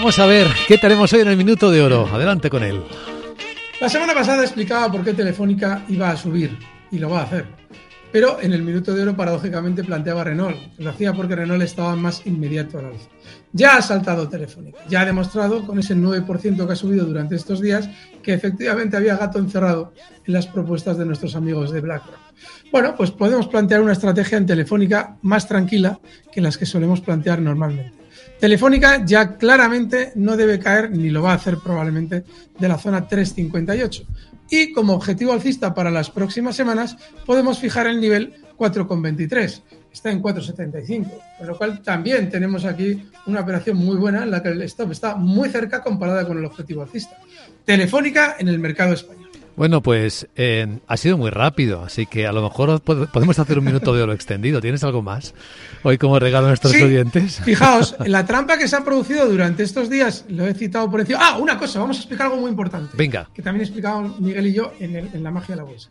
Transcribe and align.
Vamos 0.00 0.18
a 0.18 0.24
ver 0.24 0.46
qué 0.66 0.78
tenemos 0.78 1.12
hoy 1.12 1.20
en 1.20 1.28
el 1.28 1.36
Minuto 1.36 1.70
de 1.70 1.82
Oro. 1.82 2.08
Adelante 2.10 2.48
con 2.48 2.62
él. 2.62 2.82
La 3.82 3.88
semana 3.90 4.14
pasada 4.14 4.42
explicaba 4.42 4.90
por 4.90 5.04
qué 5.04 5.12
Telefónica 5.12 5.84
iba 5.90 6.08
a 6.08 6.16
subir 6.16 6.58
y 6.90 6.98
lo 6.98 7.10
va 7.10 7.20
a 7.20 7.24
hacer. 7.24 7.44
Pero 8.10 8.40
en 8.40 8.54
el 8.54 8.62
minuto 8.62 8.94
de 8.94 9.02
oro, 9.02 9.14
paradójicamente, 9.14 9.84
planteaba 9.84 10.24
Renault. 10.24 10.56
Lo 10.78 10.88
hacía 10.88 11.12
porque 11.12 11.36
Renault 11.36 11.62
estaba 11.62 11.94
más 11.96 12.26
inmediato 12.26 12.78
al 12.78 12.86
alza. 12.86 13.10
Ya 13.52 13.76
ha 13.76 13.82
saltado 13.82 14.26
Telefónica. 14.26 14.78
Ya 14.88 15.02
ha 15.02 15.04
demostrado 15.04 15.66
con 15.66 15.78
ese 15.78 15.94
9% 15.94 16.66
que 16.66 16.72
ha 16.72 16.76
subido 16.76 17.04
durante 17.04 17.36
estos 17.36 17.60
días 17.60 17.90
que 18.22 18.32
efectivamente 18.32 18.96
había 18.96 19.18
gato 19.18 19.38
encerrado 19.38 19.92
en 20.24 20.32
las 20.32 20.46
propuestas 20.46 20.96
de 20.96 21.04
nuestros 21.04 21.36
amigos 21.36 21.72
de 21.72 21.82
BlackRock. 21.82 22.16
Bueno, 22.72 22.94
pues 22.96 23.10
podemos 23.10 23.48
plantear 23.48 23.82
una 23.82 23.92
estrategia 23.92 24.38
en 24.38 24.46
Telefónica 24.46 25.18
más 25.20 25.46
tranquila 25.46 26.00
que 26.32 26.40
las 26.40 26.56
que 26.56 26.64
solemos 26.64 27.02
plantear 27.02 27.42
normalmente. 27.42 27.99
Telefónica 28.40 29.04
ya 29.04 29.36
claramente 29.36 30.12
no 30.14 30.36
debe 30.36 30.58
caer, 30.58 30.90
ni 30.90 31.10
lo 31.10 31.22
va 31.22 31.32
a 31.32 31.34
hacer 31.36 31.58
probablemente, 31.58 32.24
de 32.58 32.68
la 32.68 32.78
zona 32.78 33.06
358 33.06 34.06
y 34.50 34.72
como 34.72 34.94
objetivo 34.94 35.32
alcista 35.32 35.74
para 35.74 35.90
las 35.90 36.10
próximas 36.10 36.56
semanas 36.56 36.96
podemos 37.24 37.58
fijar 37.58 37.86
el 37.86 38.00
nivel 38.00 38.34
4,23. 38.58 39.62
Está 39.92 40.10
en 40.10 40.22
4,75, 40.22 41.10
con 41.38 41.46
lo 41.46 41.58
cual 41.58 41.82
también 41.82 42.30
tenemos 42.30 42.64
aquí 42.64 43.08
una 43.26 43.40
operación 43.40 43.76
muy 43.76 43.96
buena 43.96 44.22
en 44.22 44.30
la 44.30 44.42
que 44.42 44.50
el 44.50 44.62
stop 44.62 44.92
está 44.92 45.16
muy 45.16 45.48
cerca 45.48 45.82
comparada 45.82 46.26
con 46.26 46.38
el 46.38 46.44
objetivo 46.44 46.82
alcista. 46.82 47.18
Telefónica 47.64 48.36
en 48.38 48.48
el 48.48 48.58
mercado 48.58 48.94
español. 48.94 49.19
Bueno, 49.60 49.82
pues 49.82 50.26
eh, 50.36 50.78
ha 50.86 50.96
sido 50.96 51.18
muy 51.18 51.28
rápido, 51.28 51.82
así 51.84 52.06
que 52.06 52.26
a 52.26 52.32
lo 52.32 52.40
mejor 52.42 52.80
podemos 52.80 53.38
hacer 53.38 53.58
un 53.58 53.66
minuto 53.66 53.94
de 53.94 54.02
oro 54.02 54.14
extendido. 54.14 54.58
¿Tienes 54.58 54.82
algo 54.84 55.02
más 55.02 55.34
hoy 55.82 55.98
como 55.98 56.18
regalo 56.18 56.46
a 56.46 56.48
nuestros 56.48 56.72
sí, 56.72 56.82
oyentes? 56.82 57.40
Fijaos, 57.44 57.94
la 58.06 58.24
trampa 58.24 58.56
que 58.56 58.66
se 58.66 58.76
ha 58.76 58.82
producido 58.82 59.28
durante 59.28 59.62
estos 59.62 59.90
días, 59.90 60.24
lo 60.30 60.46
he 60.46 60.54
citado 60.54 60.90
por 60.90 61.00
encima. 61.00 61.18
Ah, 61.20 61.36
una 61.36 61.58
cosa, 61.58 61.78
vamos 61.78 61.98
a 61.98 62.00
explicar 62.00 62.28
algo 62.28 62.38
muy 62.38 62.48
importante. 62.48 62.96
Venga. 62.96 63.28
Que 63.34 63.42
también 63.42 63.66
explicamos 63.66 64.18
Miguel 64.18 64.46
y 64.46 64.54
yo 64.54 64.72
en, 64.80 64.96
en 64.96 65.22
la 65.22 65.30
magia 65.30 65.54
de 65.54 65.60
la 65.60 65.68
bolsa. 65.68 65.90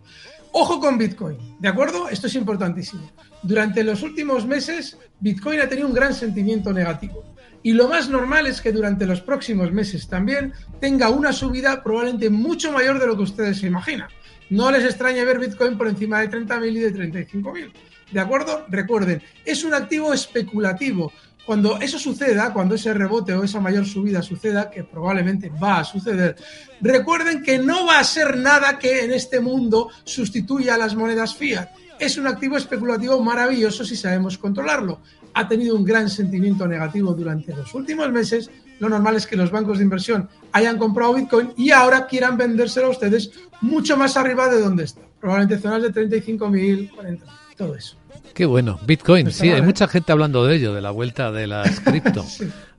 Ojo 0.52 0.80
con 0.80 0.98
Bitcoin, 0.98 1.38
¿de 1.60 1.68
acuerdo? 1.68 2.10
Esto 2.10 2.26
es 2.26 2.34
importantísimo. 2.34 3.12
Durante 3.44 3.84
los 3.84 4.02
últimos 4.02 4.48
meses, 4.48 4.98
Bitcoin 5.20 5.62
ha 5.62 5.70
tenido 5.70 5.88
un 5.88 5.94
gran 5.94 6.16
sentimiento 6.16 6.74
negativo. 6.74 7.24
Y 7.62 7.74
lo 7.74 7.90
más 7.90 8.10
normal 8.10 8.48
es 8.48 8.62
que 8.62 8.72
durante 8.72 9.06
los 9.06 9.22
próximos 9.22 9.72
meses 9.72 10.08
también 10.08 10.54
tenga 10.80 11.10
una 11.10 11.34
subida 11.34 11.84
probablemente 11.84 12.30
mucho 12.30 12.72
mayor 12.72 13.00
de 13.00 13.08
lo 13.08 13.18
que 13.18 13.24
ustedes 13.24 13.59
se 13.60 13.68
imaginan. 13.68 14.10
No 14.50 14.72
les 14.72 14.84
extrañe 14.84 15.24
ver 15.24 15.40
Bitcoin 15.40 15.78
por 15.78 15.88
encima 15.88 16.20
de 16.22 16.30
30.000 16.30 16.72
y 16.72 16.80
de 16.80 16.94
35.000. 16.94 17.72
¿De 18.12 18.20
acuerdo? 18.20 18.66
Recuerden, 18.70 19.22
es 19.46 19.64
un 19.64 19.74
activo 19.74 20.14
especulativo. 20.14 21.12
Cuando 21.46 21.80
eso 21.80 21.98
suceda, 21.98 22.54
cuando 22.54 22.76
ese 22.76 22.94
rebote 22.94 23.34
o 23.34 23.44
esa 23.44 23.60
mayor 23.60 23.86
subida 23.86 24.22
suceda, 24.22 24.70
que 24.70 24.84
probablemente 24.84 25.50
va 25.50 25.80
a 25.80 25.84
suceder, 25.84 26.36
recuerden 26.82 27.42
que 27.42 27.58
no 27.58 27.86
va 27.88 28.00
a 28.00 28.04
ser 28.04 28.38
nada 28.38 28.78
que 28.78 29.04
en 29.04 29.12
este 29.12 29.40
mundo 29.40 29.90
sustituya 30.04 30.76
a 30.76 30.78
las 30.78 30.96
monedas 30.96 31.36
fiat. 31.36 31.70
Es 32.00 32.18
un 32.18 32.28
activo 32.28 32.58
especulativo 32.58 33.22
maravilloso 33.22 33.84
si 33.84 33.96
sabemos 33.96 34.38
controlarlo 34.38 35.00
ha 35.34 35.48
tenido 35.48 35.76
un 35.76 35.86
gran 35.86 36.10
sentimiento 36.10 36.68
negativo 36.68 37.14
durante 37.14 37.56
los 37.56 37.74
últimos 37.74 38.12
meses, 38.12 38.50
lo 38.80 38.90
normal 38.90 39.16
es 39.16 39.28
que 39.28 39.36
los 39.36 39.52
bancos 39.52 39.78
de 39.78 39.84
inversión 39.84 40.30
hayan 40.52 40.78
comprado 40.78 41.14
Bitcoin 41.14 41.54
y 41.58 41.72
ahora 41.72 42.08
quieran 42.08 42.38
vendérselo 42.38 42.88
a 42.88 42.92
ustedes 42.92 43.32
mucho 43.62 43.98
más 43.98 44.18
arriba 44.18 44.50
de 44.50 44.62
donde 44.62 44.86
está. 44.86 45.02
Probablemente 45.20 45.62
zonas 45.62 45.84
de 45.84 45.94
35.000, 45.94 46.96
40, 46.96 47.26
todo 47.58 47.76
eso. 47.76 47.98
Qué 48.40 48.46
bueno, 48.46 48.80
Bitcoin, 48.86 49.34
sí, 49.34 49.50
hay 49.50 49.62
mucha 49.62 49.86
gente 49.90 50.14
hablando 50.14 50.46
de 50.46 50.56
ello, 50.56 50.74
de 50.74 50.80
la 50.80 50.92
vuelta 50.92 51.30
de 51.30 51.46
las 51.46 51.78
cripto, 51.82 52.26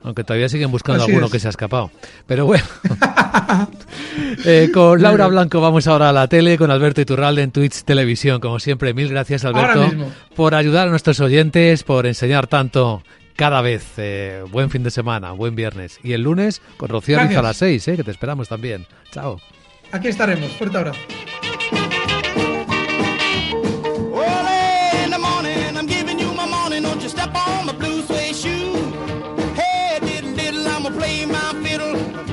aunque 0.01 0.23
todavía 0.23 0.49
siguen 0.49 0.71
buscando 0.71 1.03
alguno 1.03 1.29
que 1.29 1.37
se 1.39 1.45
ha 1.45 1.51
escapado. 1.51 1.91
Pero 2.25 2.47
bueno, 2.47 2.63
eh, 4.45 4.71
con 4.73 4.99
Laura 4.99 5.27
Blanco 5.27 5.61
vamos 5.61 5.85
ahora 5.85 6.09
a 6.09 6.13
la 6.13 6.27
tele, 6.27 6.57
con 6.57 6.71
Alberto 6.71 7.01
Iturralde 7.01 7.43
en 7.43 7.51
Twitch 7.51 7.83
Televisión. 7.83 8.39
Como 8.39 8.59
siempre, 8.59 8.95
mil 8.95 9.09
gracias 9.09 9.45
Alberto 9.45 9.87
por 10.35 10.55
ayudar 10.55 10.87
a 10.87 10.89
nuestros 10.89 11.19
oyentes, 11.19 11.83
por 11.83 12.07
enseñar 12.07 12.47
tanto 12.47 13.03
cada 13.35 13.61
vez. 13.61 13.83
Eh, 13.97 14.43
buen 14.49 14.71
fin 14.71 14.81
de 14.81 14.89
semana, 14.89 15.31
buen 15.33 15.55
viernes. 15.55 15.99
Y 16.01 16.13
el 16.13 16.23
lunes 16.23 16.59
con 16.77 16.89
Rocío 16.89 17.19
a 17.19 17.41
las 17.43 17.57
seis, 17.57 17.87
eh, 17.87 17.95
que 17.95 18.03
te 18.03 18.09
esperamos 18.09 18.49
también. 18.49 18.87
Chao. 19.11 19.39
Aquí 19.91 20.07
estaremos. 20.07 20.53
Fuerte 20.53 20.77
abrazo. 20.79 20.99